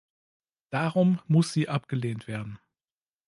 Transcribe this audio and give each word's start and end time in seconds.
Darum 0.71 1.19
muss 1.27 1.53
sie 1.53 1.69
abgelehnt 1.69 2.27
werden! 2.27 2.57